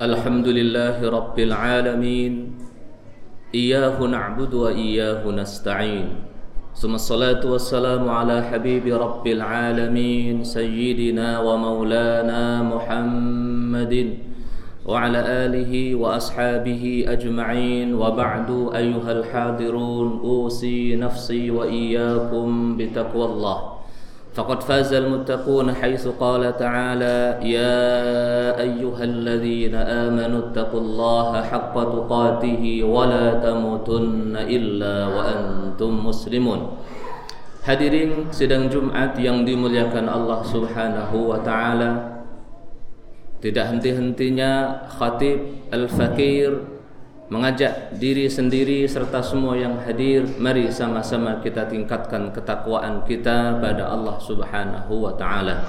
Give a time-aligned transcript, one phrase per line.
[0.00, 2.56] الحمد لله رب العالمين.
[3.54, 6.08] إياه نعبد وإياه نستعين.
[6.72, 13.94] ثم الصلاة والسلام على حبيب رب العالمين سيدنا ومولانا محمد
[14.88, 17.92] وعلى آله وأصحابه أجمعين.
[17.94, 23.79] وبعد أيها الحاضرون أوصي نفسي وإياكم بتقوى الله.
[24.30, 27.82] فقد فاز المتقون حيث قال تعالى يا
[28.60, 36.60] أيها الذين آمنوا اتقوا الله حق تقاته ولا تموتن إلا وأنتم مسلمون
[37.60, 42.24] Hadirin sidang Jumat yang dimuliakan Allah Subhanahu wa taala.
[43.44, 46.79] Tidak henti-hentinya khatib Al-Fakir
[47.30, 54.18] mengajak diri sendiri serta semua yang hadir mari sama-sama kita tingkatkan ketakwaan kita pada Allah
[54.18, 55.62] Subhanahu wa taala.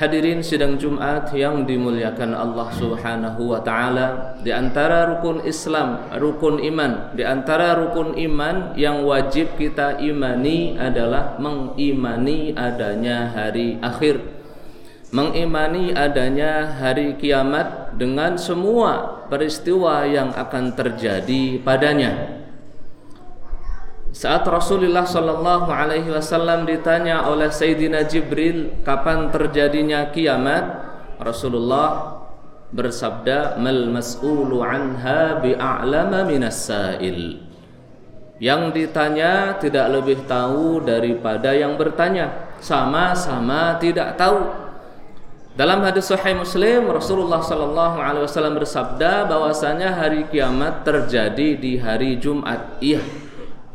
[0.00, 7.12] Hadirin sidang Jumat yang dimuliakan Allah Subhanahu wa taala, di antara rukun Islam, rukun iman,
[7.12, 14.31] di antara rukun iman yang wajib kita imani adalah mengimani adanya hari akhir
[15.12, 22.42] mengimani adanya hari kiamat dengan semua peristiwa yang akan terjadi padanya.
[24.12, 30.64] Saat Rasulullah Shallallahu Alaihi Wasallam ditanya oleh Sayyidina Jibril kapan terjadinya kiamat,
[31.16, 32.20] Rasulullah
[32.72, 37.40] bersabda, "Mal mas'ulu anha bi'a'lama minas sa'il."
[38.36, 44.71] Yang ditanya tidak lebih tahu daripada yang bertanya, sama-sama tidak tahu.
[45.52, 52.16] Dalam hadis Sahih Muslim Rasulullah Sallallahu Alaihi Wasallam bersabda bahwasanya hari kiamat terjadi di hari
[52.16, 52.80] Jumat.
[52.80, 53.04] Iya,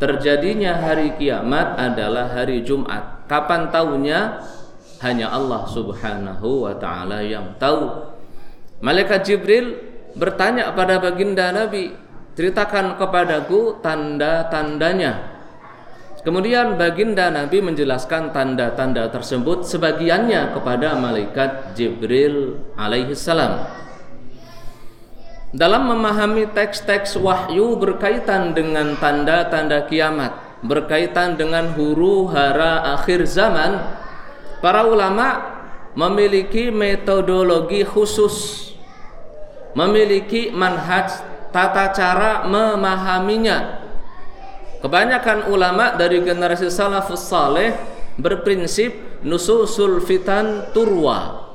[0.01, 3.29] terjadinya hari kiamat adalah hari Jumat.
[3.29, 4.41] Kapan tahunya?
[5.05, 8.09] Hanya Allah Subhanahu wa taala yang tahu.
[8.81, 9.77] Malaikat Jibril
[10.17, 11.93] bertanya pada baginda Nabi,
[12.33, 15.36] "Ceritakan kepadaku tanda-tandanya."
[16.27, 23.63] Kemudian baginda Nabi menjelaskan tanda-tanda tersebut sebagiannya kepada malaikat Jibril alaihissalam.
[25.55, 33.79] Dalam memahami teks-teks wahyu berkaitan dengan tanda-tanda kiamat, berkaitan dengan huru hara akhir zaman,
[34.59, 35.39] para ulama
[35.95, 38.67] memiliki metodologi khusus,
[39.71, 41.23] memiliki manhaj
[41.55, 43.86] tata cara memahaminya
[44.77, 47.73] Kebanyakan ulama dari generasi salafus saleh
[48.17, 51.45] berprinsip nususul fitan turwa.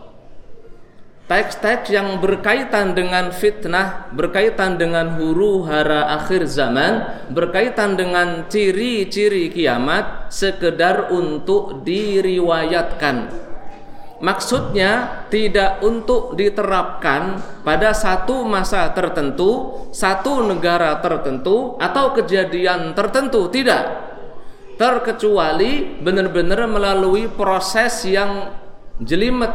[1.30, 10.28] Teks-teks yang berkaitan dengan fitnah, berkaitan dengan huru hara akhir zaman, berkaitan dengan ciri-ciri kiamat
[10.28, 13.51] sekedar untuk diriwayatkan
[14.22, 24.14] maksudnya tidak untuk diterapkan pada satu masa tertentu, satu negara tertentu atau kejadian tertentu, tidak.
[24.78, 28.54] Terkecuali benar-benar melalui proses yang
[29.02, 29.52] jelimet,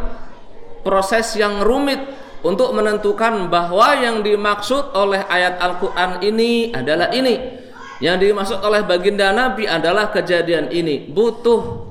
[0.84, 2.00] proses yang rumit
[2.44, 7.66] untuk menentukan bahwa yang dimaksud oleh ayat Al-Qur'an ini adalah ini.
[7.98, 11.10] Yang dimaksud oleh baginda Nabi adalah kejadian ini.
[11.10, 11.90] Butuh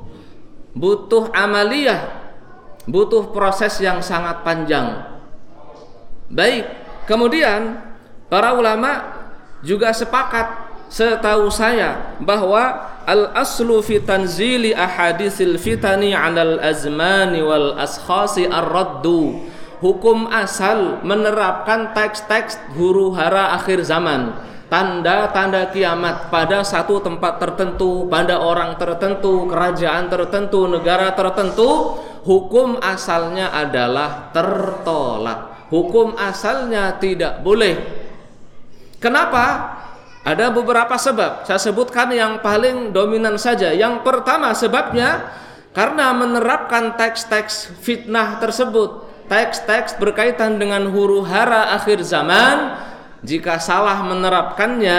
[0.76, 2.25] butuh amaliyah
[2.86, 5.02] butuh proses yang sangat panjang.
[6.30, 6.66] Baik,
[7.06, 7.82] kemudian
[8.30, 9.02] para ulama
[9.62, 18.46] juga sepakat setahu saya bahwa al aslu fi tanzili ahadisil fitani 'alal azmani wal askhasi
[18.46, 19.50] ar-raddu.
[19.76, 24.32] Hukum asal menerapkan teks-teks huru hara akhir zaman
[24.66, 33.54] tanda-tanda kiamat pada satu tempat tertentu, pada orang tertentu, kerajaan tertentu, negara tertentu hukum asalnya
[33.54, 35.70] adalah tertolak.
[35.70, 37.74] Hukum asalnya tidak boleh.
[39.02, 39.74] Kenapa?
[40.26, 41.46] Ada beberapa sebab.
[41.46, 43.70] Saya sebutkan yang paling dominan saja.
[43.70, 45.30] Yang pertama sebabnya
[45.70, 52.74] karena menerapkan teks-teks fitnah tersebut, teks-teks berkaitan dengan huru hara akhir zaman,
[53.26, 54.98] jika salah menerapkannya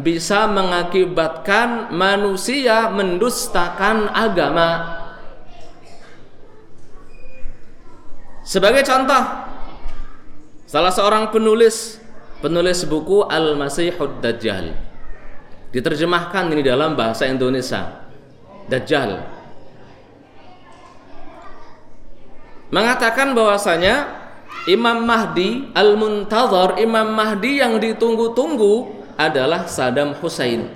[0.00, 5.04] bisa mengakibatkan manusia mendustakan agama.
[8.40, 9.24] Sebagai contoh,
[10.64, 12.00] salah seorang penulis
[12.40, 14.72] penulis buku Al-Masihud Dajjal
[15.68, 18.08] diterjemahkan ini dalam bahasa Indonesia.
[18.66, 19.36] Dajjal
[22.72, 24.15] mengatakan bahwasanya
[24.66, 30.66] Imam Mahdi Al-Muntazar, Imam Mahdi yang ditunggu-tunggu adalah Saddam Hussein.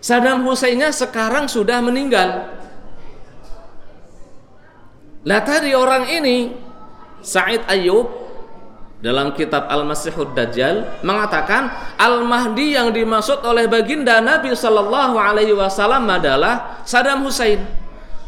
[0.00, 2.56] Saddam Husseinnya sekarang sudah meninggal.
[5.28, 6.56] Lah tadi orang ini
[7.20, 8.08] Sa'id Ayyub
[9.04, 11.68] dalam kitab Al-Masihud Dajjal mengatakan
[12.00, 17.79] Al-Mahdi yang dimaksud oleh baginda Nabi Shallallahu alaihi wasallam adalah Saddam Hussein.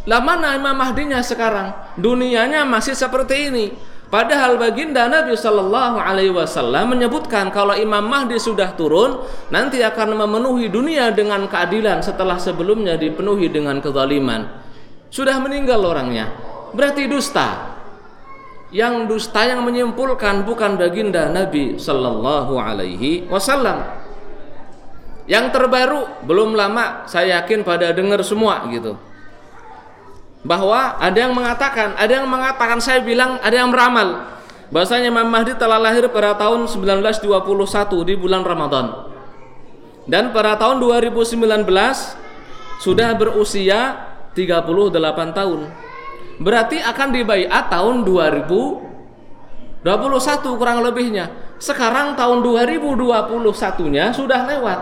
[0.03, 1.95] Lah mana Imam Mahdinya sekarang?
[1.95, 3.67] Dunianya masih seperti ini.
[4.13, 10.69] Padahal baginda Nabi Shallallahu Alaihi Wasallam menyebutkan kalau Imam Mahdi sudah turun nanti akan memenuhi
[10.69, 14.53] dunia dengan keadilan setelah sebelumnya dipenuhi dengan kezaliman.
[15.09, 16.29] Sudah meninggal orangnya,
[16.77, 17.73] berarti dusta.
[18.69, 23.97] Yang dusta yang menyimpulkan bukan baginda Nabi Shallallahu Alaihi Wasallam.
[25.25, 29.12] Yang terbaru belum lama saya yakin pada dengar semua gitu
[30.43, 34.27] bahwa ada yang mengatakan, ada yang mengatakan saya bilang ada yang meramal
[34.73, 39.13] bahasanya Imam Mahdi telah lahir pada tahun 1921 di bulan Ramadan.
[40.03, 41.39] Dan pada tahun 2019
[42.83, 44.91] sudah berusia 38
[45.31, 45.61] tahun.
[46.43, 49.87] Berarti akan dibaiat tahun 2021
[50.59, 51.55] kurang lebihnya.
[51.63, 54.79] Sekarang tahun 2021-nya sudah lewat.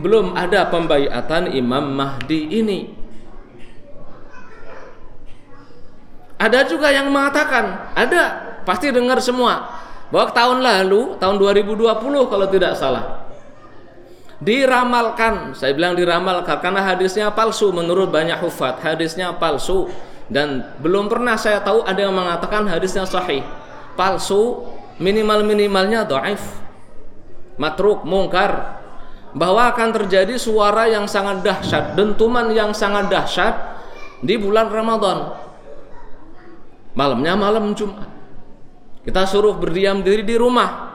[0.00, 3.01] Belum ada pembaiatan Imam Mahdi ini.
[6.42, 9.78] Ada juga yang mengatakan, ada, pasti dengar semua
[10.10, 13.30] bahwa tahun lalu, tahun 2020 kalau tidak salah.
[14.42, 19.86] Diramalkan, saya bilang diramalkan karena hadisnya palsu menurut banyak hufat, hadisnya palsu
[20.26, 23.46] dan belum pernah saya tahu ada yang mengatakan hadisnya sahih.
[23.94, 24.66] Palsu
[24.98, 26.42] minimal-minimalnya dhaif.
[27.54, 28.82] Matruk, mungkar
[29.30, 33.54] bahwa akan terjadi suara yang sangat dahsyat, dentuman yang sangat dahsyat
[34.26, 35.38] di bulan Ramadan
[36.92, 38.08] malamnya malam Jumat.
[39.02, 40.94] Kita suruh berdiam diri di rumah.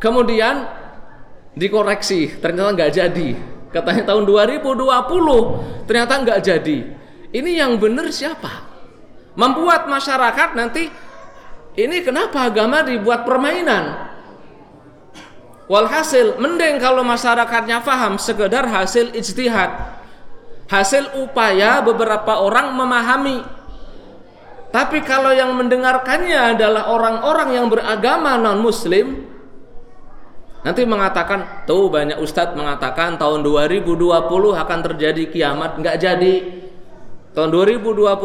[0.00, 0.64] Kemudian
[1.54, 3.28] dikoreksi ternyata nggak jadi.
[3.70, 6.78] Katanya tahun 2020 ternyata nggak jadi.
[7.34, 8.70] Ini yang benar siapa?
[9.34, 10.86] Membuat masyarakat nanti
[11.74, 14.14] ini kenapa agama dibuat permainan?
[15.66, 19.98] Walhasil mending kalau masyarakatnya paham sekedar hasil ijtihad.
[20.70, 23.42] Hasil upaya beberapa orang memahami
[24.74, 29.22] tapi kalau yang mendengarkannya adalah orang-orang yang beragama non-muslim,
[30.66, 36.36] nanti mengatakan, tuh banyak ustadz mengatakan tahun 2020 akan terjadi kiamat, nggak jadi.
[37.38, 38.18] Tahun 2021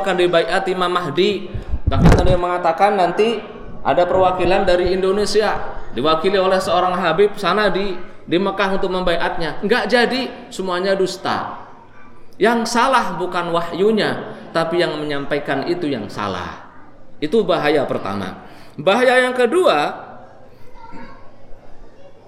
[0.00, 1.52] akan dibaiat Imam Mahdi.
[1.84, 3.44] Bahkan ada yang mengatakan nanti
[3.84, 5.60] ada perwakilan dari Indonesia
[5.92, 7.92] diwakili oleh seorang Habib sana di
[8.24, 9.60] di Mekah untuk membaiatnya.
[9.60, 11.68] Nggak jadi, semuanya dusta.
[12.40, 16.68] Yang salah bukan wahyunya, tapi yang menyampaikan itu yang salah.
[17.18, 18.44] Itu bahaya pertama.
[18.78, 20.08] Bahaya yang kedua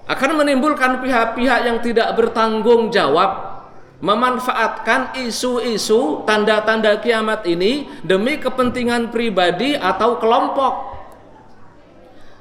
[0.05, 3.55] akan menimbulkan pihak-pihak yang tidak bertanggung jawab
[4.03, 10.93] memanfaatkan isu-isu tanda-tanda kiamat ini demi kepentingan pribadi atau kelompok.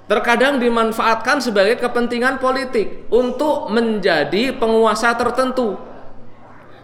[0.05, 5.81] Terkadang dimanfaatkan sebagai kepentingan politik untuk menjadi penguasa tertentu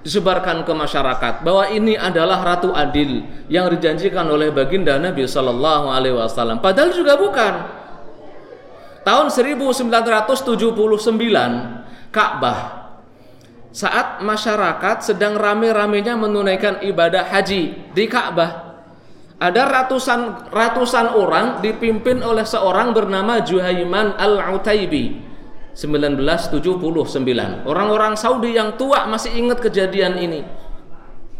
[0.01, 3.21] disebarkan ke masyarakat bahwa ini adalah ratu adil
[3.53, 6.65] yang dijanjikan oleh baginda Nabi Shallallahu Alaihi Wasallam.
[6.65, 7.55] Padahal juga bukan.
[9.01, 12.81] Tahun 1979 Ka'bah
[13.71, 18.83] saat masyarakat sedang rame-ramenya menunaikan ibadah haji di Ka'bah
[19.41, 25.30] ada ratusan ratusan orang dipimpin oleh seorang bernama Juhaiman Al-Utaibi
[25.81, 27.65] 1979.
[27.65, 30.45] Orang-orang Saudi yang tua masih ingat kejadian ini.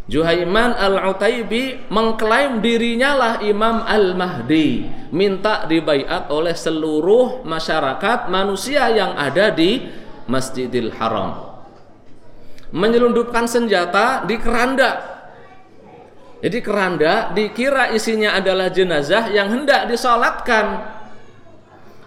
[0.09, 9.55] Juhaiman Al-Utaibi mengklaim dirinya lah Imam Al-Mahdi, minta dibaiat oleh seluruh masyarakat manusia yang ada
[9.55, 9.87] di
[10.27, 11.63] Masjidil Haram.
[12.75, 15.21] Menyelundupkan senjata di keranda.
[16.41, 20.99] Jadi keranda dikira isinya adalah jenazah yang hendak disolatkan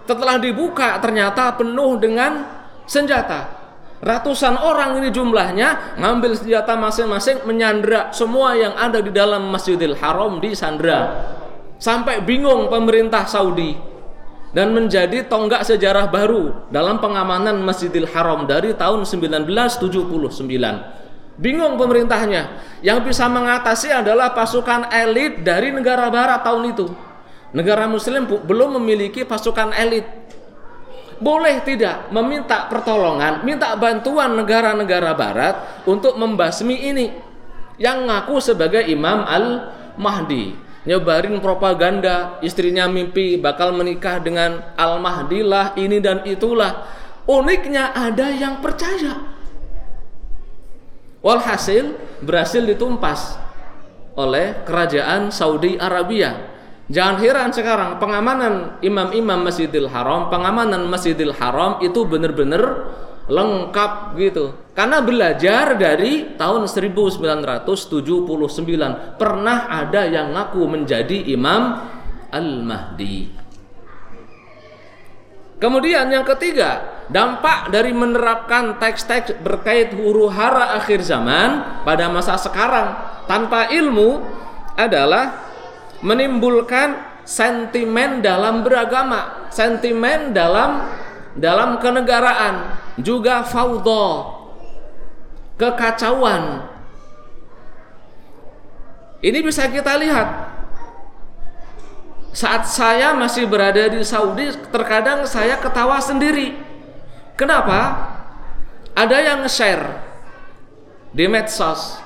[0.03, 2.43] setelah dibuka ternyata penuh dengan
[2.83, 3.63] senjata.
[4.03, 10.43] Ratusan orang ini jumlahnya ngambil senjata masing-masing menyandra semua yang ada di dalam Masjidil Haram
[10.43, 11.23] di Sandra.
[11.79, 13.75] Sampai bingung pemerintah Saudi
[14.51, 19.79] dan menjadi tonggak sejarah baru dalam pengamanan Masjidil Haram dari tahun 1979.
[21.39, 22.59] Bingung pemerintahnya.
[22.83, 27.12] Yang bisa mengatasi adalah pasukan elit dari negara barat tahun itu
[27.53, 30.03] Negara muslim belum memiliki pasukan elit.
[31.21, 35.55] Boleh tidak meminta pertolongan, minta bantuan negara-negara barat
[35.85, 37.13] untuk membasmi ini
[37.77, 40.57] yang ngaku sebagai Imam Al-Mahdi.
[40.83, 46.83] Nyebarin propaganda, istrinya mimpi bakal menikah dengan Al-Mahdi lah, ini dan itulah.
[47.23, 49.31] Uniknya ada yang percaya.
[51.23, 53.39] Walhasil berhasil ditumpas
[54.19, 56.52] oleh kerajaan Saudi Arabia
[56.91, 62.91] Jangan heran sekarang pengamanan imam-imam Masjidil Haram, pengamanan Masjidil Haram itu benar-benar
[63.31, 64.51] lengkap gitu.
[64.75, 71.87] Karena belajar dari tahun 1979 pernah ada yang ngaku menjadi Imam
[72.33, 73.45] Al-Mahdi.
[75.61, 82.91] Kemudian yang ketiga, dampak dari menerapkan teks-teks berkait huru hara akhir zaman pada masa sekarang
[83.31, 84.19] tanpa ilmu
[84.75, 85.52] adalah
[86.03, 90.91] menimbulkan sentimen dalam beragama, sentimen dalam
[91.33, 94.29] dalam kenegaraan, juga faudo,
[95.57, 96.69] kekacauan.
[99.23, 100.51] Ini bisa kita lihat.
[102.33, 106.57] Saat saya masih berada di Saudi, terkadang saya ketawa sendiri.
[107.37, 108.09] Kenapa?
[108.93, 110.01] Ada yang share
[111.13, 111.97] di medsos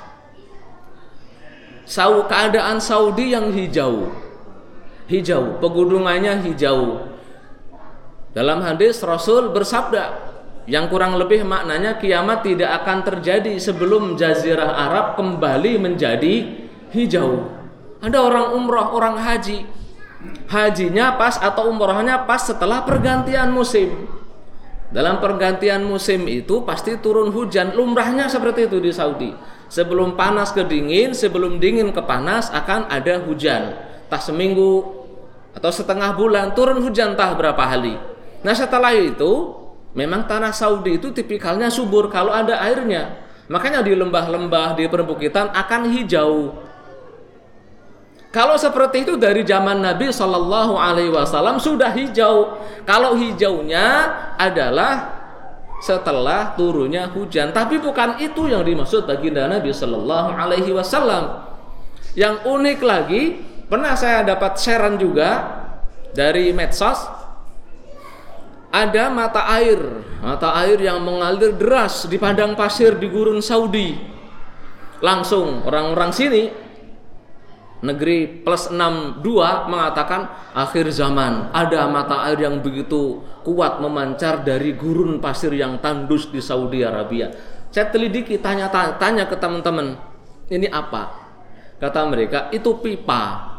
[1.88, 4.12] Sau keadaan Saudi yang hijau.
[5.08, 7.08] Hijau, pegunungannya hijau.
[8.36, 10.20] Dalam hadis Rasul bersabda
[10.68, 17.56] yang kurang lebih maknanya kiamat tidak akan terjadi sebelum jazirah Arab kembali menjadi hijau.
[18.04, 19.64] Ada orang umroh, orang haji.
[20.52, 24.12] Hajinya pas atau umrohnya pas setelah pergantian musim.
[24.92, 27.72] Dalam pergantian musim itu pasti turun hujan.
[27.80, 29.32] Lumrahnya seperti itu di Saudi
[29.68, 33.76] Sebelum panas ke dingin, sebelum dingin ke panas akan ada hujan.
[34.08, 34.98] Tak seminggu
[35.52, 37.98] atau setengah bulan turun hujan tak berapa hari.
[38.46, 39.58] Nah setelah itu
[39.98, 43.26] memang tanah Saudi itu tipikalnya subur kalau ada airnya.
[43.48, 46.68] Makanya di lembah-lembah, di perbukitan akan hijau.
[48.28, 52.60] Kalau seperti itu dari zaman Nabi Shallallahu Alaihi Wasallam sudah hijau.
[52.86, 55.17] Kalau hijaunya adalah
[55.78, 57.54] setelah turunnya hujan.
[57.54, 61.46] Tapi bukan itu yang dimaksud baginda Nabi Shallallahu Alaihi Wasallam.
[62.18, 63.24] Yang unik lagi,
[63.70, 65.46] pernah saya dapat sharean juga
[66.18, 66.98] dari medsos.
[68.68, 69.80] Ada mata air,
[70.20, 73.96] mata air yang mengalir deras di padang pasir di gurun Saudi.
[75.00, 76.67] Langsung orang-orang sini
[77.88, 79.24] negeri plus 62
[79.72, 86.28] mengatakan akhir zaman ada mata air yang begitu kuat memancar dari gurun pasir yang tandus
[86.28, 87.32] di Saudi Arabia.
[87.72, 89.96] Saya telidiki tanya-tanya ke teman-teman
[90.52, 91.28] ini apa?
[91.80, 93.56] Kata mereka itu pipa.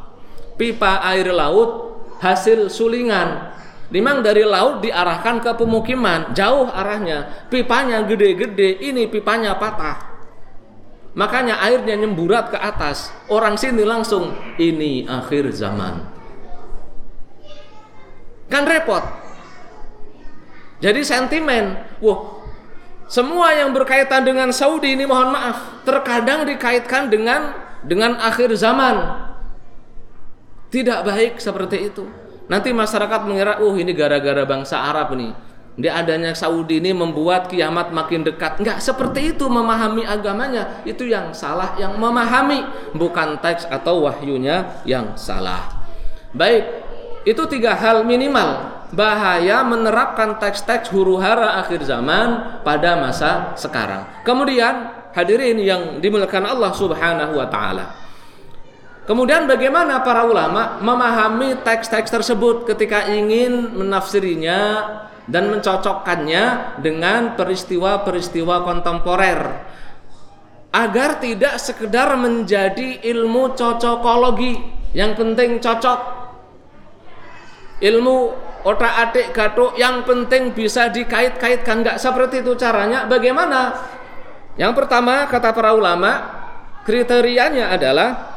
[0.59, 3.57] Pipa air laut hasil sulingan.
[3.89, 7.49] Dimang dari laut diarahkan ke pemukiman jauh arahnya.
[7.49, 10.08] Pipanya gede-gede ini pipanya patah
[11.19, 13.11] Makanya airnya nyemburat ke atas.
[13.27, 16.07] Orang sini langsung ini akhir zaman.
[18.47, 19.03] Kan repot.
[20.79, 22.39] Jadi sentimen, wah
[23.11, 27.51] semua yang berkaitan dengan Saudi ini mohon maaf, terkadang dikaitkan dengan
[27.83, 29.27] dengan akhir zaman.
[30.71, 32.07] Tidak baik seperti itu.
[32.47, 35.48] Nanti masyarakat mengira, "Oh, ini gara-gara bangsa Arab nih."
[35.79, 38.59] Di adanya Saudi ini membuat kiamat makin dekat.
[38.59, 40.83] Enggak seperti itu memahami agamanya.
[40.83, 45.87] Itu yang salah, yang memahami bukan teks atau wahyunya yang salah.
[46.35, 46.67] Baik,
[47.23, 54.03] itu tiga hal minimal bahaya menerapkan teks-teks huru hara akhir zaman pada masa sekarang.
[54.27, 57.87] Kemudian hadirin yang dimuliakan Allah Subhanahu wa taala.
[59.07, 64.85] Kemudian bagaimana para ulama memahami teks-teks tersebut ketika ingin menafsirinya
[65.29, 66.45] dan mencocokkannya
[66.81, 69.41] dengan peristiwa-peristiwa kontemporer.
[70.73, 74.57] Agar tidak sekedar menjadi ilmu cocokologi
[74.97, 76.01] yang penting cocok.
[77.79, 78.17] Ilmu
[78.67, 81.85] otak adik gatuk yang penting bisa dikait-kaitkan.
[81.85, 83.77] Nggak seperti itu caranya bagaimana?
[84.59, 86.13] Yang pertama kata para ulama
[86.85, 88.28] kriterianya adalah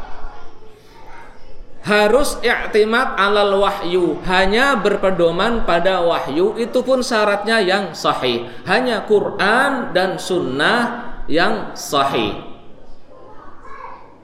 [1.82, 4.22] harus i'timad alal wahyu.
[4.26, 8.46] Hanya berpedoman pada wahyu itu pun syaratnya yang sahih.
[8.70, 12.38] Hanya Quran dan sunnah yang sahih.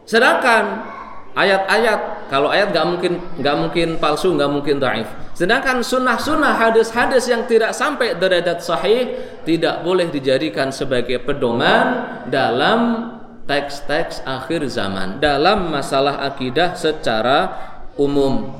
[0.08, 0.88] Sedangkan
[1.36, 5.10] ayat-ayat kalau ayat nggak mungkin nggak mungkin palsu nggak mungkin daif.
[5.38, 9.14] Sedangkan sunnah-sunnah hadis-hadis yang tidak sampai derajat sahih
[9.46, 13.14] tidak boleh dijadikan sebagai pedoman dalam
[13.48, 17.56] teks-teks akhir zaman dalam masalah akidah secara
[17.96, 18.52] umum.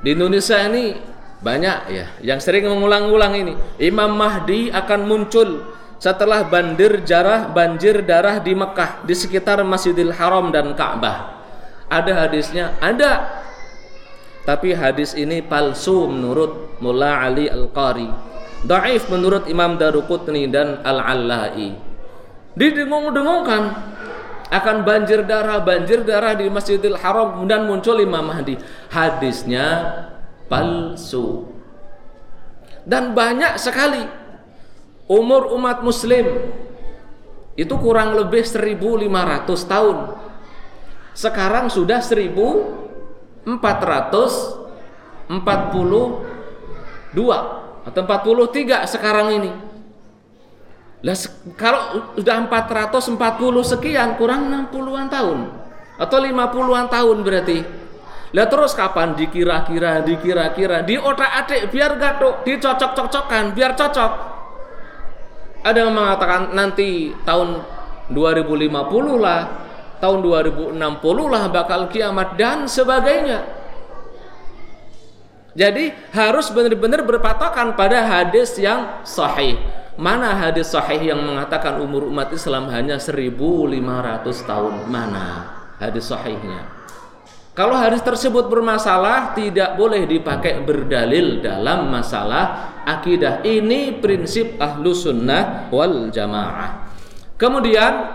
[0.00, 0.96] Di Indonesia ini
[1.44, 3.54] banyak ya yang sering mengulang-ulang ini.
[3.76, 10.48] Imam Mahdi akan muncul setelah banjir darah banjir darah di Mekah di sekitar Masjidil Haram
[10.48, 11.36] dan Ka'bah.
[11.92, 12.74] Ada hadisnya?
[12.80, 13.44] Ada.
[14.46, 18.08] Tapi hadis ini palsu menurut Mullah Ali Al-Qari.
[18.62, 21.85] Daif menurut Imam Daruqutni dan Al-Allai
[22.56, 23.94] didengung-dengungkan
[24.48, 28.56] akan banjir darah, banjir darah di Masjidil Haram kemudian muncul Imam Mahdi.
[28.88, 29.92] Hadisnya
[30.48, 31.52] palsu.
[32.86, 34.06] Dan banyak sekali
[35.10, 36.26] umur umat muslim
[37.58, 39.98] itu kurang lebih 1500 tahun.
[41.16, 43.50] Sekarang sudah 1442
[47.86, 49.65] atau 43 sekarang ini.
[51.04, 51.16] Lah
[51.60, 53.20] kalau sudah 440
[53.76, 55.38] sekian kurang 60-an tahun
[56.00, 57.58] atau 50-an tahun berarti.
[58.36, 64.12] Lah terus kapan dikira-kira, dikira-kira, di otak-atik biar gatuk, dicocok-cocokkan biar cocok.
[65.62, 67.64] Ada yang mengatakan nanti tahun
[68.12, 68.70] 2050
[69.18, 69.40] lah,
[69.98, 70.76] tahun 2060
[71.32, 73.46] lah bakal kiamat dan sebagainya.
[75.56, 79.56] Jadi harus benar-benar berpatokan pada hadis yang sahih.
[79.96, 84.74] Mana hadis sahih yang mengatakan umur umat Islam hanya 1500 tahun?
[84.92, 86.68] Mana hadis sahihnya?
[87.56, 93.40] Kalau hadis tersebut bermasalah tidak boleh dipakai berdalil dalam masalah akidah.
[93.40, 96.92] Ini prinsip ahlu sunnah wal jamaah.
[97.40, 98.12] Kemudian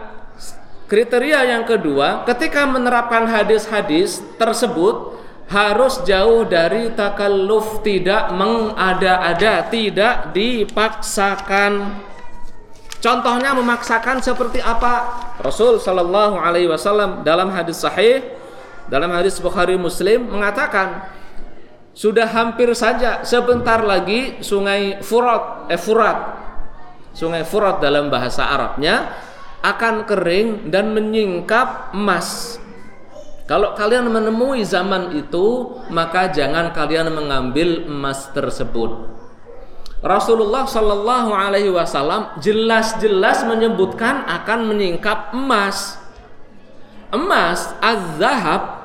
[0.86, 5.18] kriteria yang kedua, ketika menerapkan hadis-hadis tersebut
[5.52, 12.00] harus jauh dari takalluf tidak mengada-ada tidak dipaksakan.
[13.04, 15.12] Contohnya memaksakan seperti apa?
[15.44, 18.24] Rasul Shallallahu Alaihi Wasallam dalam hadis sahih
[18.88, 21.12] dalam hadis Bukhari Muslim mengatakan
[21.92, 26.18] sudah hampir saja sebentar lagi sungai Furat eh Furat
[27.12, 29.12] sungai Furat dalam bahasa Arabnya
[29.60, 32.62] akan kering dan menyingkap emas
[33.50, 39.12] kalau kalian menemui zaman itu, maka jangan kalian mengambil emas tersebut.
[40.02, 46.02] Rasulullah Shallallahu Alaihi Wasallam jelas-jelas menyebutkan akan menyingkap emas.
[47.14, 48.82] Emas, az-zahab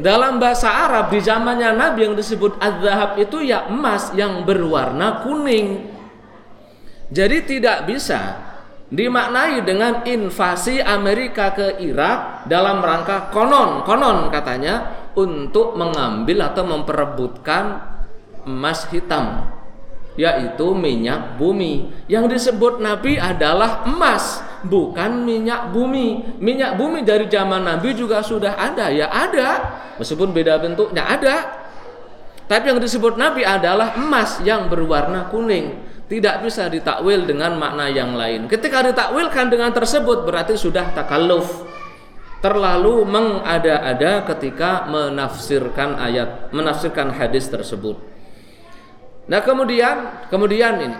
[0.00, 5.92] dalam bahasa Arab di zamannya Nabi yang disebut az-zahab itu ya emas yang berwarna kuning.
[7.12, 8.55] Jadi tidak bisa
[8.86, 17.64] dimaknai dengan invasi Amerika ke Irak dalam rangka konon konon katanya untuk mengambil atau memperebutkan
[18.46, 19.50] emas hitam
[20.16, 21.92] yaitu minyak bumi.
[22.08, 26.40] Yang disebut Nabi adalah emas bukan minyak bumi.
[26.40, 28.88] Minyak bumi dari zaman Nabi juga sudah ada.
[28.88, 31.36] Ya ada meskipun beda bentuknya ada.
[32.48, 38.14] Tapi yang disebut Nabi adalah emas yang berwarna kuning tidak bisa ditakwil dengan makna yang
[38.14, 38.46] lain.
[38.46, 41.66] Ketika ditakwilkan dengan tersebut berarti sudah takalluf.
[42.36, 47.98] Terlalu mengada-ada ketika menafsirkan ayat, menafsirkan hadis tersebut.
[49.26, 50.98] Nah, kemudian kemudian ini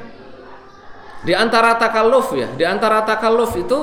[1.23, 3.79] di antara takalluf ya, di antara takalluf itu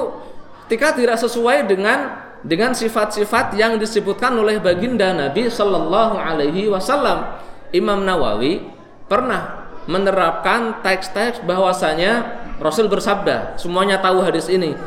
[0.67, 7.39] ketika tidak sesuai dengan dengan sifat-sifat yang disebutkan oleh baginda Nabi Shallallahu alaihi wasallam.
[7.73, 8.69] Imam Nawawi
[9.07, 14.77] pernah menerapkan teks-teks bahwasanya Rasul bersabda, semuanya tahu hadis ini,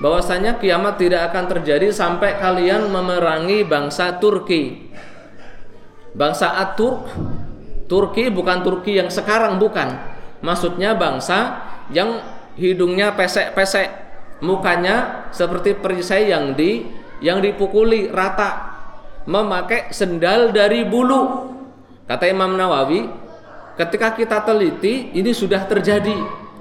[0.00, 4.88] bahwasanya kiamat tidak akan terjadi sampai kalian memerangi bangsa Turki.
[6.16, 7.12] Bangsa Aturk,
[7.86, 9.92] Turki bukan Turki yang sekarang bukan.
[10.40, 12.22] Maksudnya bangsa yang
[12.54, 13.90] hidungnya pesek-pesek,
[14.40, 16.86] mukanya seperti perisai yang di
[17.18, 18.78] yang dipukuli rata,
[19.26, 21.50] memakai sendal dari bulu.
[22.06, 23.27] Kata Imam Nawawi,
[23.78, 26.18] ketika kita teliti ini sudah terjadi.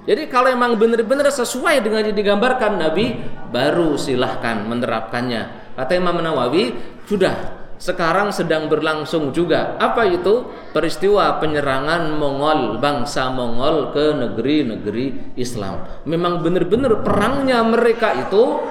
[0.08, 3.20] Jadi kalau memang benar-benar sesuai dengan yang digambarkan Nabi
[3.52, 5.76] baru silahkan menerapkannya.
[5.76, 6.72] Kata Imam Nawawi
[7.04, 7.36] sudah
[7.76, 9.76] sekarang sedang berlangsung juga.
[9.76, 10.48] Apa itu?
[10.72, 15.84] Peristiwa penyerangan Mongol bangsa Mongol ke negeri-negeri Islam.
[16.08, 18.64] Memang benar-benar perangnya mereka itu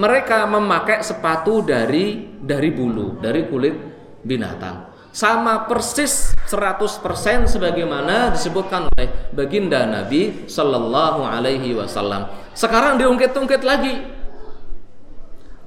[0.00, 3.76] mereka memakai sepatu dari dari bulu dari kulit
[4.24, 12.32] binatang sama persis 100% sebagaimana disebutkan oleh baginda Nabi Sallallahu Alaihi Wasallam.
[12.56, 14.00] Sekarang diungkit-ungkit lagi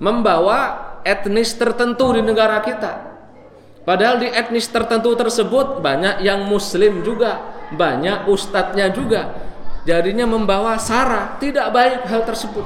[0.02, 3.14] membawa etnis tertentu di negara kita.
[3.86, 7.38] Padahal di etnis tertentu tersebut banyak yang Muslim juga,
[7.70, 9.30] banyak ustadznya juga.
[9.86, 12.66] Jadinya membawa sara tidak baik hal tersebut.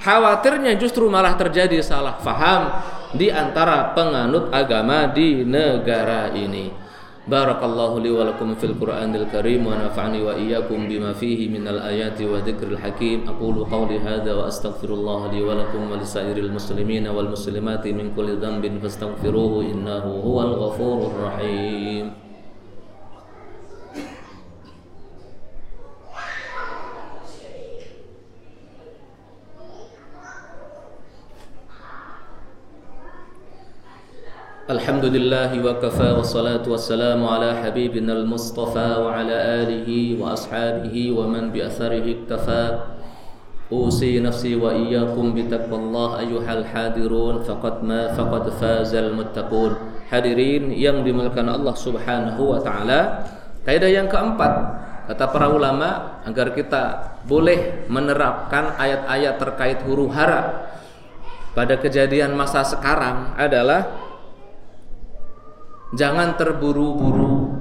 [0.00, 2.80] Khawatirnya justru malah terjadi salah faham
[3.12, 6.82] di antara penganut agama di negara ini.
[7.22, 12.26] Barakallahu li wa lakum fil Qur'anil Karim wa nafa'ani wa iyyakum bima fihi minal ayati
[12.26, 13.30] wa dzikril hakim.
[13.30, 18.42] Aqulu qawli hadza wa astaghfirullah li wa lakum wa lisairil muslimin wal muslimati min kulli
[18.42, 22.31] dhanbin fastaghfiruhu innahu huwal ghafurur rahim.
[34.67, 42.63] الحمد لله وكفى والصلاة والسلام على حبيبنا المصطفى وعلى آله وأصحابه ومن بأثره اكتفى
[43.71, 49.71] أوصي نفسي وإياكم بتقوى الله أيها الحاضرون فقد ما فقد فاز المتقون
[50.07, 53.27] hadirin yang dimuliakan Allah Subhanahu wa taala
[53.67, 54.51] kaidah yang keempat
[55.07, 56.83] kata para ulama agar kita
[57.23, 60.67] boleh menerapkan ayat-ayat terkait huru hara
[61.55, 64.07] pada kejadian masa sekarang adalah
[65.96, 67.60] jangan terburu-buru.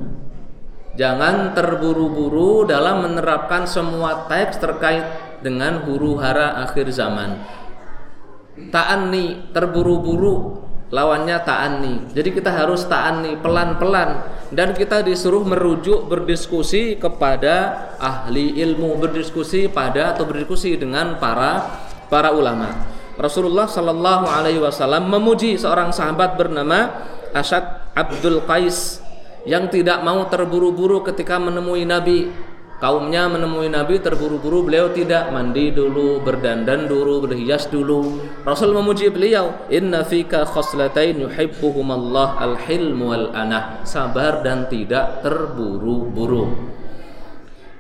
[0.99, 5.07] Jangan terburu-buru dalam menerapkan semua teks terkait
[5.39, 7.39] dengan huru hara akhir zaman.
[8.69, 10.67] Ta'anni terburu-buru.
[10.91, 12.11] Lawannya ta'anni.
[12.11, 14.27] Jadi kita harus ta'anni pelan-pelan.
[14.51, 21.79] Dan kita disuruh merujuk berdiskusi kepada ahli ilmu berdiskusi pada atau berdiskusi dengan para
[22.11, 22.67] para ulama.
[23.15, 29.03] Rasulullah Shallallahu Alaihi Wasallam memuji seorang sahabat bernama Asyad Abdul Qais
[29.43, 32.31] yang tidak mau terburu-buru ketika menemui Nabi.
[32.81, 38.25] Kaumnya menemui Nabi terburu-buru, beliau tidak mandi dulu, berdandan dulu, berhias dulu.
[38.41, 46.57] Rasul memuji beliau, "Inna fika khoslatain yuhibbuhumallah al-hilm wal anah." Sabar dan tidak terburu-buru.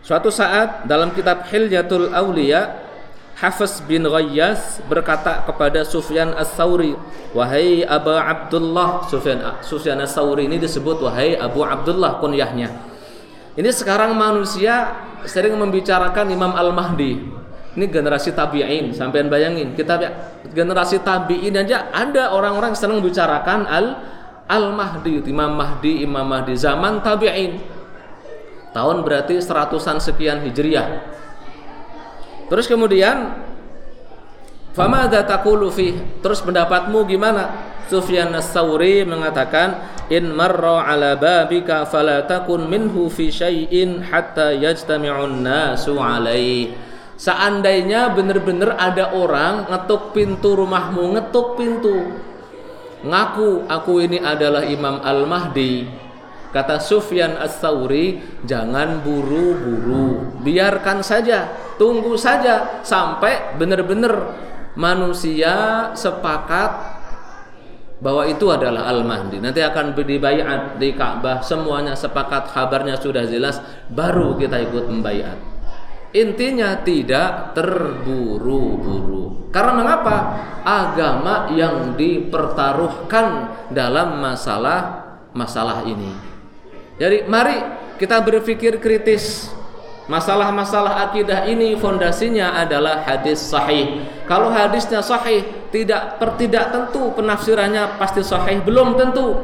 [0.05, 2.90] Suatu saat dalam kitab Hilyatul Auliya
[3.41, 6.93] Hafiz bin Ghayyas berkata kepada Sufyan As-Sauri,
[7.33, 12.69] "Wahai Abu Abdullah." Sufyan Sufyan As-Sauri ini disebut wahai Abu Abdullah kunyahnya.
[13.57, 14.93] Ini sekarang manusia
[15.25, 17.17] sering membicarakan Imam Al-Mahdi.
[17.73, 19.97] Ini generasi tabi'in, sampean bayangin, kita
[20.53, 23.97] generasi tabi'in aja ada orang-orang senang membicarakan Al
[24.45, 27.57] Al-Mahdi, Imam Mahdi, Imam Mahdi zaman tabi'in.
[28.69, 31.17] Tahun berarti seratusan sekian Hijriah
[32.51, 33.31] Terus kemudian
[34.71, 35.91] Famada taqulu fi?
[36.23, 37.51] Terus pendapatmu gimana?
[37.91, 45.99] Sufyan As-Sauri mengatakan in marra ala babika fala takun minhu fi syai'in hatta yajtami'un nasu
[45.99, 46.71] alaih.
[47.19, 52.07] Seandainya benar-benar ada orang ngetuk pintu rumahmu, ngetuk pintu.
[53.03, 56.00] Ngaku aku ini adalah Imam Al-Mahdi.
[56.51, 61.47] Kata Sufyan As-Sauri, jangan buru-buru, biarkan saja
[61.79, 64.35] tunggu saja sampai benar-benar
[64.75, 66.71] manusia sepakat
[68.03, 69.39] bahwa itu adalah Al-Mahdi.
[69.39, 75.37] Nanti akan dibayat di Ka'bah, semuanya sepakat, kabarnya sudah jelas, baru kita ikut membayat.
[76.11, 79.47] Intinya tidak terburu-buru.
[79.55, 80.15] Karena mengapa?
[80.67, 86.30] Agama yang dipertaruhkan dalam masalah masalah ini.
[87.01, 87.57] Jadi mari
[87.97, 89.49] kita berpikir kritis
[90.11, 94.03] Masalah-masalah akidah ini fondasinya adalah hadis sahih.
[94.27, 95.39] Kalau hadisnya sahih,
[95.71, 99.39] tidak per, tidak tentu penafsirannya pasti sahih, belum tentu.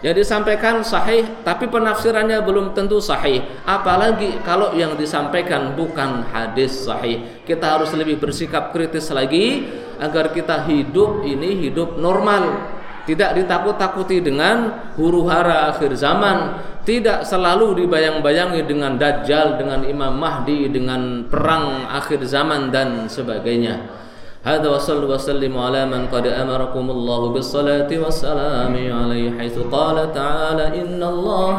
[0.00, 3.44] Yang disampaikan sahih tapi penafsirannya belum tentu sahih.
[3.68, 7.44] Apalagi kalau yang disampaikan bukan hadis sahih.
[7.44, 9.68] Kita harus lebih bersikap kritis lagi
[10.00, 17.85] agar kita hidup ini hidup normal tidak ditakut-takuti dengan huru hara akhir zaman tidak selalu
[17.85, 24.05] dibayang-bayangi dengan dajjal dengan imam mahdi dengan perang akhir zaman dan sebagainya
[24.45, 31.03] هذا وصلوا وسلموا على من قد أمركم الله بالصلاة والسلام عليه حيث قال تعالى إن
[31.03, 31.57] الله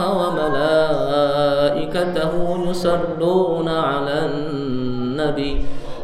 [1.27, 2.33] وملائكته
[2.71, 5.53] يصلون على النبي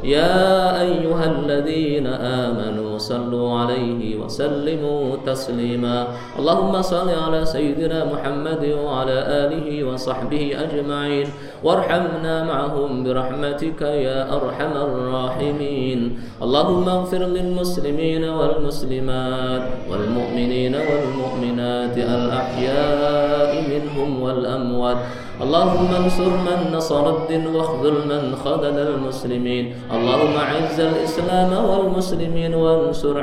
[0.04, 6.08] يا أيها الذين آمنوا صلوا عليه وسلموا تسليما.
[6.40, 11.28] اللهم صل على سيدنا محمد وعلى آله وصحبه أجمعين.
[11.64, 16.20] وارحمنا معهم برحمتك يا أرحم الراحمين.
[16.42, 24.98] اللهم اغفر للمسلمين والمسلمات والمؤمنين والمؤمنات الأحياء منهم والأموات.
[25.38, 29.74] اللهم انصر من نصر الدين واخذل من خذل المسلمين.
[29.94, 33.16] اللهم اعز الإسلام والمسلمين وانصر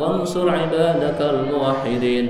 [0.00, 2.24] وانصر عبادك الموحدين.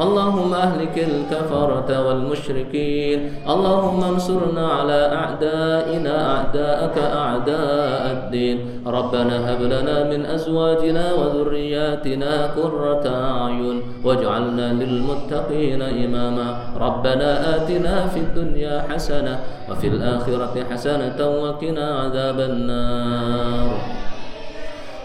[0.00, 3.18] اللهم أهلك الكفرة والمشركين.
[3.48, 8.58] اللهم انصرنا على أعدائنا أعداءك أعداء الدين.
[8.86, 13.82] ربنا هب لنا من أزواجنا وذرياتنا قرة أعين.
[14.04, 16.48] واجعلنا للمتقين إماما.
[16.80, 19.38] ربنا آتنا في الدنيا حسنة
[19.70, 23.70] وفي الآخرة حسنة وقنا عذاب النار.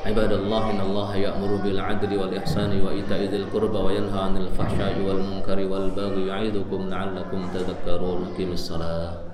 [0.04, 6.28] عباد الله إن الله يأمر بالعدل والإحسان وإيتاء ذي القربى وينهى عن الفحشاء والمنكر والبغي
[6.28, 8.22] يعظكم لعلكم تذكرون.
[8.38, 9.33] قم الصلاة.